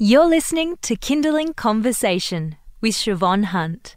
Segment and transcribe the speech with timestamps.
[0.00, 3.96] You're listening to Kinderling Conversation with Shevonne Hunt,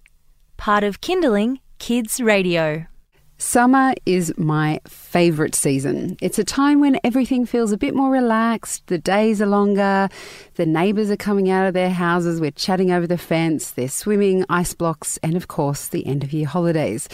[0.57, 2.87] part of Kinderling Kids Radio.
[3.37, 6.17] Summer is my favourite season.
[6.19, 10.09] It's a time when everything feels a bit more relaxed, the days are longer,
[10.55, 14.43] the neighbours are coming out of their houses, we're chatting over the fence, they're swimming,
[14.49, 17.09] ice blocks, and of course, the end of year holidays.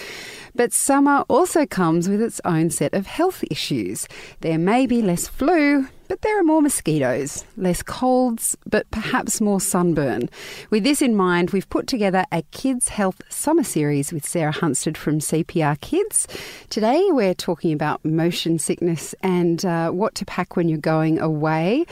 [0.56, 4.08] But summer also comes with its own set of health issues.
[4.40, 9.60] There may be less flu, but there are more mosquitoes, less colds, but perhaps more
[9.60, 10.30] sunburn.
[10.70, 14.98] With this in mind, we've put together a Kids Health Summer Series with Sarah Hunstead
[14.98, 16.28] from CPR Kids.
[16.70, 21.86] Today, we're talking about motion sickness and uh, what to pack when you're going away.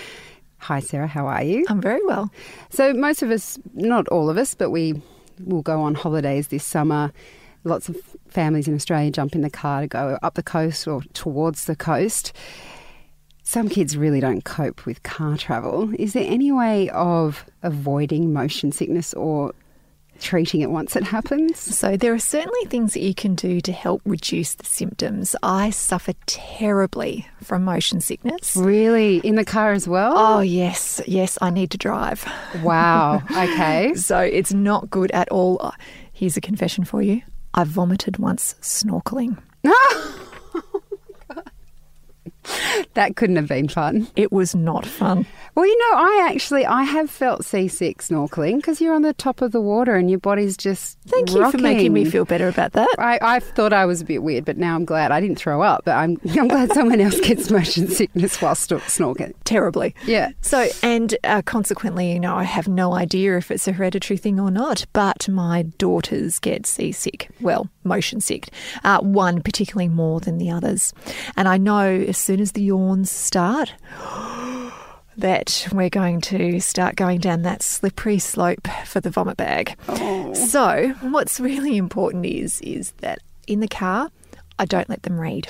[0.60, 1.66] Hi, Sarah, how are you?
[1.70, 2.32] I'm very well.
[2.70, 5.02] So, most of us, not all of us, but we
[5.44, 7.12] will go on holidays this summer.
[7.64, 7.98] Lots of
[8.28, 11.76] families in Australia jump in the car to go up the coast or towards the
[11.76, 12.32] coast.
[13.48, 15.94] Some kids really don't cope with car travel.
[16.00, 19.54] Is there any way of avoiding motion sickness or
[20.20, 21.60] treating it once it happens?
[21.60, 25.36] So, there are certainly things that you can do to help reduce the symptoms.
[25.44, 28.56] I suffer terribly from motion sickness.
[28.56, 29.20] Really?
[29.20, 30.14] In the car as well?
[30.18, 32.28] Oh, yes, yes, I need to drive.
[32.64, 33.94] Wow, okay.
[33.94, 35.60] so, it's not good at all.
[35.62, 35.72] Uh,
[36.12, 37.22] here's a confession for you
[37.54, 39.38] I vomited once snorkeling.
[42.94, 44.08] that couldn't have been fun.
[44.16, 45.26] It was not fun.
[45.56, 49.42] Well, you know, I actually I have felt seasick snorkeling because you're on the top
[49.42, 50.98] of the water and your body's just.
[51.08, 51.42] Thank rocking.
[51.42, 52.90] you for making me feel better about that.
[52.98, 55.62] I, I thought I was a bit weird, but now I'm glad I didn't throw
[55.62, 55.86] up.
[55.86, 59.34] But I'm I'm glad someone else gets motion sickness while snorkeling.
[59.44, 59.96] Terribly.
[60.06, 60.32] Yeah.
[60.42, 64.40] So and uh, consequently, you know, I have no idea if it's a hereditary thing
[64.40, 64.86] or not.
[64.94, 67.30] But my daughters get seasick.
[67.42, 68.50] Well, motion sick.
[68.84, 70.94] Uh, one particularly more than the others,
[71.38, 73.74] and I know as soon as the yawns start
[75.18, 79.78] that we're going to start going down that slippery slope for the vomit bag.
[79.88, 80.34] Oh.
[80.34, 84.10] So, what's really important is is that in the car,
[84.58, 85.48] I don't let them read.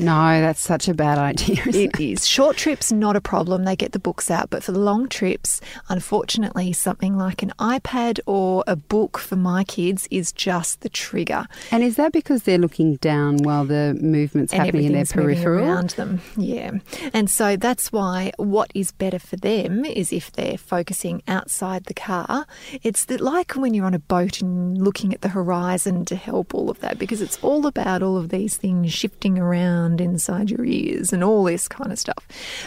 [0.00, 1.62] No, that's such a bad idea.
[1.66, 2.26] It is.
[2.26, 3.64] Short trips, not a problem.
[3.64, 4.50] They get the books out.
[4.50, 9.64] But for the long trips, unfortunately, something like an iPad or a book for my
[9.64, 11.46] kids is just the trigger.
[11.70, 15.64] And is that because they're looking down while the movement's and happening in their peripheral?
[15.64, 16.20] around them.
[16.36, 16.72] Yeah.
[17.12, 21.94] And so that's why what is better for them is if they're focusing outside the
[21.94, 22.46] car.
[22.82, 26.54] It's the, like when you're on a boat and looking at the horizon to help
[26.54, 30.64] all of that because it's all about all of these things shifting around inside your
[30.64, 32.26] ears and all this kind of stuff.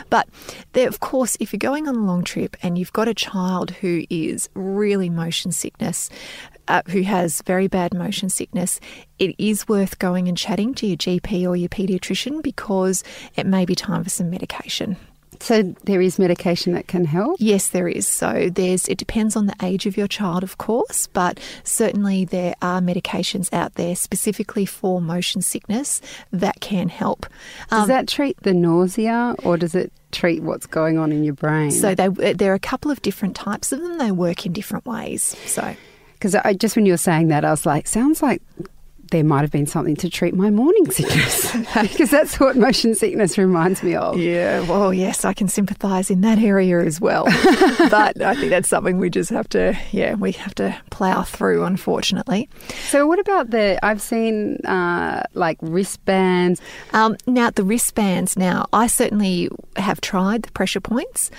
[0.09, 0.27] But
[0.73, 3.71] there, of course, if you're going on a long trip and you've got a child
[3.71, 6.09] who is really motion sickness,
[6.67, 8.79] uh, who has very bad motion sickness,
[9.19, 13.03] it is worth going and chatting to your GP or your paediatrician because
[13.35, 14.97] it may be time for some medication.
[15.41, 17.37] So there is medication that can help.
[17.39, 18.07] Yes, there is.
[18.07, 22.53] So there's it depends on the age of your child, of course, but certainly there
[22.61, 25.99] are medications out there specifically for motion sickness
[26.31, 27.25] that can help.
[27.69, 31.33] Does Um, that treat the nausea or does it treat what's going on in your
[31.33, 31.71] brain?
[31.71, 33.97] so they, there are a couple of different types of them.
[33.97, 35.35] They work in different ways.
[35.47, 35.75] So
[36.13, 38.41] Because I just when you were saying that, I was like, sounds like
[39.11, 43.37] there might have been something to treat my morning sickness because that's what motion sickness
[43.37, 44.17] reminds me of.
[44.17, 47.25] Yeah, well, yes, I can sympathise in that area as well.
[47.89, 51.63] but I think that's something we just have to, yeah, we have to plough through,
[51.65, 52.49] unfortunately.
[52.89, 53.79] So what about the?
[53.83, 56.61] I've seen uh, like wristbands.
[56.93, 61.31] Um, now, the wristbands, now, I certainly have tried the pressure points.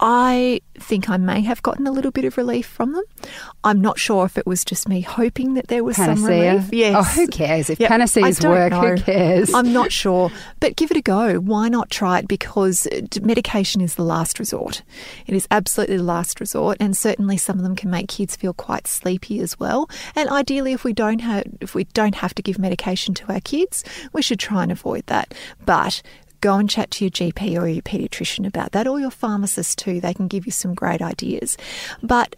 [0.00, 3.02] I think I may have gotten a little bit of relief from them.
[3.64, 6.72] I'm not sure if it was just me hoping that there was some relief.
[6.72, 6.94] Yes.
[6.96, 8.70] Oh, who cares if Yep, panaceas work?
[8.70, 8.80] know.
[8.80, 9.52] Who cares?
[9.52, 11.40] I'm not sure, but give it a go.
[11.40, 12.28] Why not try it?
[12.28, 14.82] Because uh, medication is the last resort.
[15.26, 18.52] It is absolutely the last resort, and certainly some of them can make kids feel
[18.54, 19.90] quite sleepy as well.
[20.14, 23.40] And ideally, if we don't have if we don't have to give medication to our
[23.40, 23.82] kids,
[24.12, 25.34] we should try and avoid that.
[25.66, 26.02] But
[26.40, 30.00] go and chat to your GP or your paediatrician about that, or your pharmacist too.
[30.00, 31.56] They can give you some great ideas.
[32.02, 32.36] But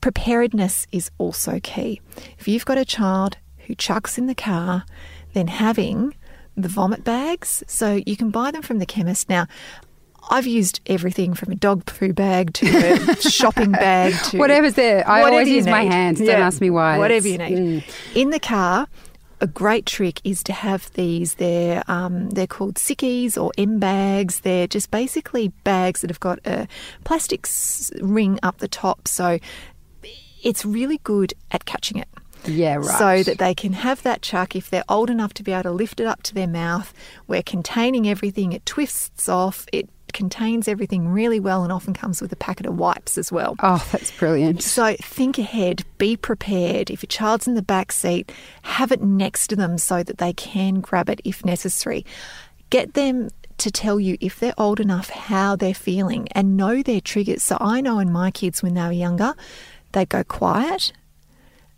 [0.00, 2.00] preparedness is also key.
[2.38, 4.84] If you've got a child who chucks in the car,
[5.32, 6.14] then having
[6.56, 9.28] the vomit bags, so you can buy them from the chemist.
[9.28, 9.46] Now,
[10.30, 15.06] I've used everything from a dog poo bag to a shopping bag to Whatever's there.
[15.08, 15.92] I whatever always you use my need.
[15.92, 16.18] hands.
[16.18, 16.98] Don't Yeah, ask me why.
[16.98, 17.82] Whatever you It's- need.
[17.84, 18.16] Mm.
[18.16, 18.86] In the car,
[19.40, 21.34] a great trick is to have these.
[21.34, 24.40] They're um, they're called sickies or M bags.
[24.40, 26.68] They're just basically bags that have got a
[27.04, 27.46] plastic
[28.00, 29.38] ring up the top, so
[30.42, 32.08] it's really good at catching it.
[32.46, 32.98] Yeah, right.
[32.98, 35.70] So that they can have that chuck if they're old enough to be able to
[35.72, 36.94] lift it up to their mouth.
[37.26, 38.52] We're containing everything.
[38.52, 39.66] It twists off.
[39.72, 43.56] It contains everything really well and often comes with a packet of wipes as well.
[43.62, 44.62] Oh, that's brilliant.
[44.62, 46.90] So think ahead, be prepared.
[46.90, 50.32] If your child's in the back seat, have it next to them so that they
[50.32, 52.04] can grab it if necessary.
[52.70, 57.00] Get them to tell you if they're old enough how they're feeling and know their
[57.00, 57.42] triggers.
[57.42, 59.34] So I know in my kids when they were younger,
[59.92, 60.92] they'd go quiet,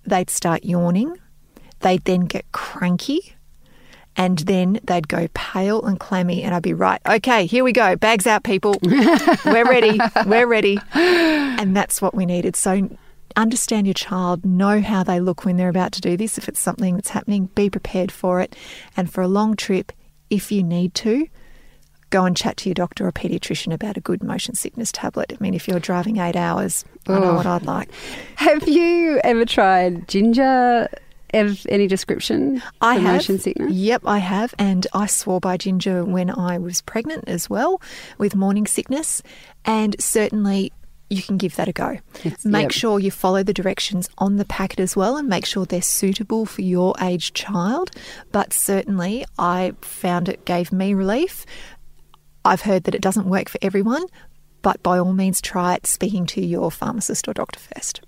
[0.07, 1.19] they'd start yawning,
[1.81, 3.35] they'd then get cranky,
[4.17, 7.97] and then they'd go pale and clammy, and I'd be right, okay, here we go,
[7.97, 8.77] bags out, people.
[8.83, 10.79] We're ready, we're ready.
[10.95, 12.55] And that's what we needed.
[12.57, 12.89] So
[13.37, 16.37] understand your child, know how they look when they're about to do this.
[16.37, 18.55] If it's something that's happening, be prepared for it.
[18.97, 19.93] And for a long trip,
[20.29, 21.27] if you need to,
[22.11, 25.33] go and chat to your doctor or pediatrician about a good motion sickness tablet.
[25.33, 27.35] I mean, if you're driving eight hours, I know Oh.
[27.37, 27.89] what I'd like.
[28.37, 30.89] Have you ever tried ginger
[31.33, 33.15] of any description I have.
[33.15, 33.73] motion sickness?
[33.73, 34.55] Yep, I have.
[34.59, 37.81] And I swore by ginger when I was pregnant as well
[38.19, 39.23] with morning sickness.
[39.65, 40.73] And certainly
[41.11, 41.99] you can give that a go.
[42.25, 42.73] It's- make yep.
[42.73, 46.47] sure you follow the directions on the packet as well and make sure they're suitable
[46.47, 47.91] for your age child.
[48.31, 51.45] But certainly I found it gave me relief.
[52.45, 54.05] I've heard that it doesn't work for everyone,
[54.63, 58.01] but by all means try it speaking to your pharmacist or doctor first.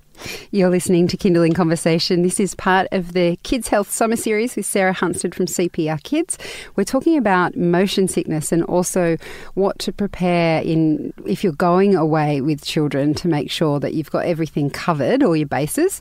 [0.51, 2.23] You're listening to Kinderling Conversation.
[2.23, 6.39] This is part of the Kids Health Summer Series with Sarah Hunstead from CPR Kids.
[6.77, 9.17] We're talking about motion sickness and also
[9.55, 14.11] what to prepare in if you're going away with children to make sure that you've
[14.11, 16.01] got everything covered, all your bases.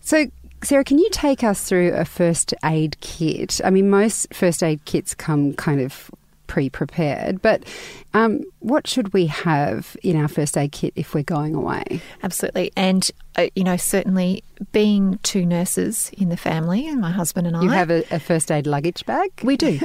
[0.00, 0.26] So,
[0.62, 3.60] Sarah, can you take us through a first aid kit?
[3.64, 6.10] I mean, most first aid kits come kind of
[6.46, 7.64] pre prepared, but
[8.14, 12.00] um, what should we have in our first aid kit if we're going away?
[12.22, 12.72] Absolutely.
[12.76, 17.56] And, uh, you know, certainly being two nurses in the family, and my husband and
[17.56, 17.62] I.
[17.62, 19.30] You have a, a first aid luggage bag?
[19.42, 19.78] we do.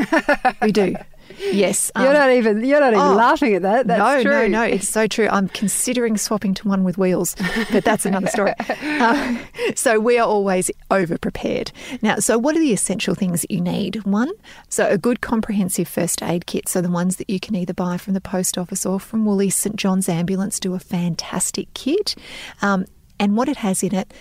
[0.62, 0.96] we do.
[1.39, 1.92] Yes.
[1.98, 3.88] You're um, not even you're not even oh, laughing at that.
[3.88, 4.31] That's no, true.
[4.31, 4.63] no, no.
[4.63, 5.28] It's so true.
[5.30, 7.36] I'm considering swapping to one with wheels,
[7.72, 8.54] but that's another story.
[8.60, 9.38] Uh,
[9.75, 11.72] so we are always over prepared.
[12.01, 14.04] Now, so what are the essential things that you need?
[14.06, 14.31] One,
[14.69, 16.68] so a good comprehensive first aid kit.
[16.68, 19.56] So the ones that you can either buy from the post office or from Woolies
[19.56, 22.16] St John's Ambulance do a fantastic kit.
[22.62, 22.86] Um,
[23.19, 24.13] and what it has in it,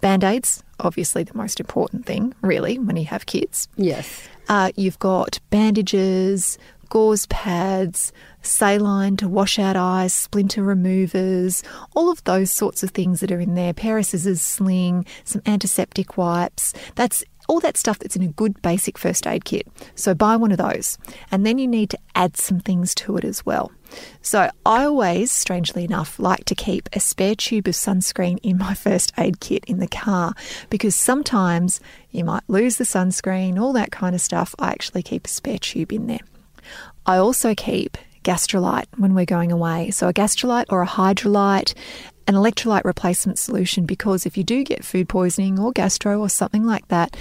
[0.00, 3.68] band aids, obviously the most important thing, really, when you have kids.
[3.76, 4.28] Yes.
[4.48, 6.58] Uh, you've got bandages,
[6.88, 8.12] gauze pads,
[8.42, 11.62] saline to wash out eyes, splinter removers,
[11.94, 13.72] all of those sorts of things that are in there.
[13.72, 16.72] Pair of scissors, sling, some antiseptic wipes.
[16.94, 19.66] That's all that stuff that's in a good basic first aid kit.
[19.94, 20.98] So buy one of those.
[21.30, 23.70] And then you need to add some things to it as well.
[24.22, 28.74] So I always, strangely enough, like to keep a spare tube of sunscreen in my
[28.86, 30.34] first aid kit in the car
[30.70, 31.80] because sometimes
[32.10, 34.54] you might lose the sunscreen, all that kind of stuff.
[34.58, 36.20] I actually keep a spare tube in there.
[37.06, 39.90] I also keep Gastrolyte when we're going away.
[39.90, 41.74] So a Gastrolyte or a Hydralyte,
[42.26, 46.64] an electrolyte replacement solution because if you do get food poisoning or gastro or something
[46.64, 47.16] like that,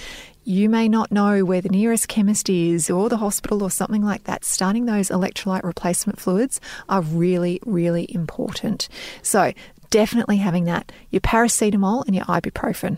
[0.45, 4.25] you may not know where the nearest chemist is or the hospital or something like
[4.25, 4.43] that.
[4.43, 6.59] Starting those electrolyte replacement fluids
[6.89, 8.89] are really, really important.
[9.21, 9.53] So,
[9.89, 12.97] definitely having that, your paracetamol and your ibuprofen.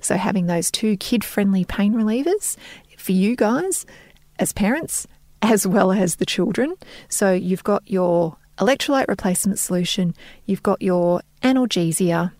[0.00, 2.56] So, having those two kid friendly pain relievers
[2.96, 3.84] for you guys
[4.38, 5.06] as parents
[5.42, 6.74] as well as the children.
[7.08, 10.14] So, you've got your electrolyte replacement solution,
[10.46, 12.32] you've got your analgesia,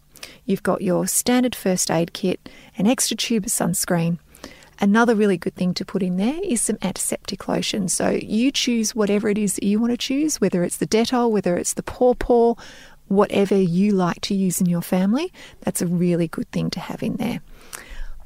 [0.44, 2.48] you've got your standard first aid kit,
[2.78, 4.18] an extra tube of sunscreen.
[4.78, 7.88] Another really good thing to put in there is some antiseptic lotion.
[7.88, 11.30] So you choose whatever it is that you want to choose, whether it's the Dettol,
[11.30, 12.54] whether it's the Paw Paw,
[13.08, 15.32] whatever you like to use in your family.
[15.60, 17.40] That's a really good thing to have in there.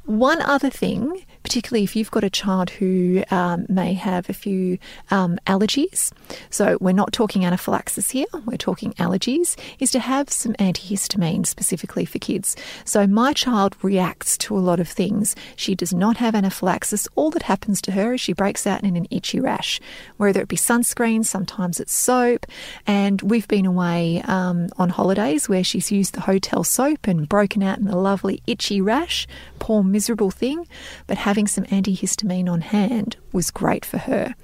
[0.06, 4.78] One other thing, particularly if you've got a child who um, may have a few
[5.10, 6.12] um, allergies,
[6.50, 12.04] so we're not talking anaphylaxis here, we're talking allergies, is to have some antihistamine specifically
[12.04, 12.56] for kids.
[12.84, 15.34] So my child reacts to a lot of things.
[15.56, 17.08] She does not have anaphylaxis.
[17.14, 19.80] All that happens to her is she breaks out in an itchy rash,
[20.16, 22.46] whether it be sunscreen, sometimes it's soap.
[22.86, 27.62] And we've been away um, on holidays where she's used the hotel soap and broken
[27.62, 29.26] out in a lovely itchy rash.
[29.58, 30.66] Poor miserable thing,
[31.06, 34.34] but having some antihistamine on hand was great for her.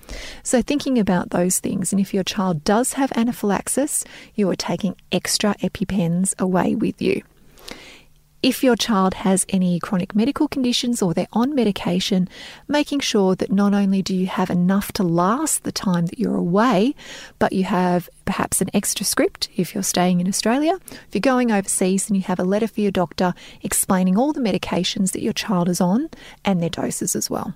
[0.44, 4.04] So, thinking about those things, and if your child does have anaphylaxis,
[4.36, 7.24] you are taking extra EpiPens away with you.
[8.46, 12.28] If your child has any chronic medical conditions or they're on medication,
[12.68, 16.36] making sure that not only do you have enough to last the time that you're
[16.36, 16.94] away,
[17.40, 20.78] but you have perhaps an extra script if you're staying in Australia.
[20.92, 24.38] If you're going overseas, and you have a letter for your doctor explaining all the
[24.38, 26.08] medications that your child is on
[26.44, 27.52] and their doses as well.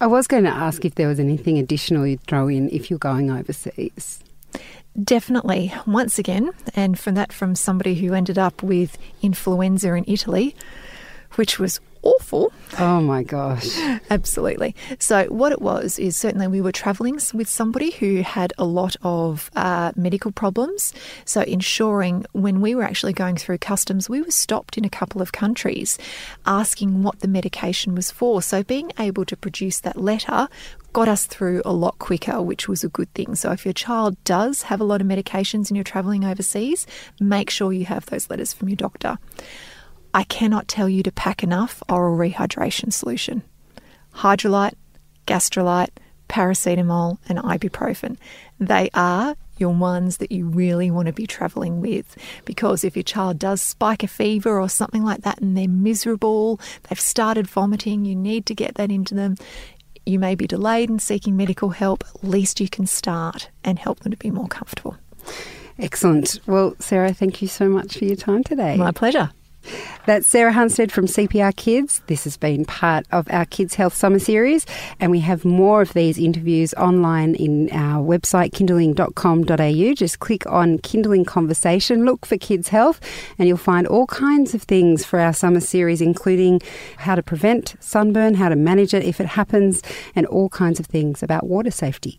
[0.00, 3.00] I was going to ask if there was anything additional you'd throw in if you're
[3.00, 4.22] going overseas.
[5.02, 5.72] Definitely.
[5.86, 10.56] Once again, and from that from somebody who ended up with influenza in Italy,
[11.36, 12.52] which was awful.
[12.78, 13.78] Oh my gosh.
[14.10, 14.74] Absolutely.
[14.98, 18.96] So, what it was is certainly we were traveling with somebody who had a lot
[19.02, 20.92] of uh, medical problems.
[21.24, 25.22] So, ensuring when we were actually going through customs, we were stopped in a couple
[25.22, 25.98] of countries
[26.46, 28.42] asking what the medication was for.
[28.42, 30.48] So, being able to produce that letter
[30.92, 33.34] got us through a lot quicker, which was a good thing.
[33.34, 36.86] So, if your child does have a lot of medications and you're traveling overseas,
[37.20, 39.18] make sure you have those letters from your doctor.
[40.14, 43.42] I cannot tell you to pack enough oral rehydration solution.
[44.14, 44.74] Hydralyte,
[45.26, 45.90] Gastrolyte,
[46.28, 48.16] paracetamol, and ibuprofen.
[48.58, 53.02] They are your ones that you really want to be traveling with because if your
[53.02, 58.04] child does spike a fever or something like that and they're miserable, they've started vomiting,
[58.04, 59.36] you need to get that into them.
[60.06, 64.00] You may be delayed in seeking medical help, at least you can start and help
[64.00, 64.96] them to be more comfortable.
[65.78, 66.40] Excellent.
[66.46, 68.76] Well, Sarah, thank you so much for your time today.
[68.76, 69.30] My pleasure.
[70.06, 72.00] That's Sarah Hunstead from CPR Kids.
[72.06, 74.64] This has been part of our Kids Health Summer Series,
[75.00, 79.94] and we have more of these interviews online in our website, kinderling.com.au.
[79.94, 83.00] Just click on Kinderling Conversation, look for Kids Health,
[83.38, 86.62] and you'll find all kinds of things for our summer series, including
[86.96, 89.82] how to prevent sunburn, how to manage it if it happens,
[90.14, 92.18] and all kinds of things about water safety.